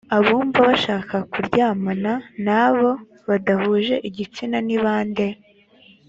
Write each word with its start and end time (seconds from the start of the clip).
abumva 0.17 0.59
bashaka 0.67 1.15
kuryamana 1.31 2.13
n 2.45 2.47
abo 2.63 2.89
badahuje 3.27 3.95
igitsina 4.07 4.57
nibande 4.67 5.25